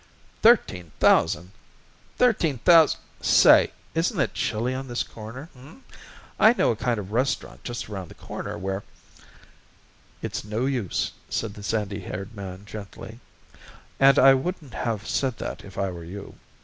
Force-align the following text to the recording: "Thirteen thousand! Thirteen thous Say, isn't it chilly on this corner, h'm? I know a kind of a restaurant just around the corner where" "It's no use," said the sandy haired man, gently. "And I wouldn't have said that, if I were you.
"Thirteen 0.41 0.91
thousand! 0.99 1.51
Thirteen 2.17 2.59
thous 2.65 2.97
Say, 3.21 3.71
isn't 3.93 4.19
it 4.19 4.33
chilly 4.33 4.73
on 4.73 4.87
this 4.87 5.03
corner, 5.03 5.47
h'm? 5.55 5.83
I 6.39 6.53
know 6.53 6.71
a 6.71 6.75
kind 6.75 6.99
of 6.99 7.11
a 7.11 7.13
restaurant 7.13 7.63
just 7.63 7.87
around 7.87 8.07
the 8.07 8.15
corner 8.15 8.57
where" 8.57 8.81
"It's 10.23 10.43
no 10.43 10.65
use," 10.65 11.11
said 11.29 11.53
the 11.53 11.61
sandy 11.61 11.99
haired 12.01 12.35
man, 12.35 12.65
gently. 12.65 13.19
"And 13.99 14.17
I 14.17 14.33
wouldn't 14.33 14.73
have 14.73 15.07
said 15.07 15.37
that, 15.37 15.63
if 15.63 15.77
I 15.77 15.91
were 15.91 16.03
you. 16.03 16.33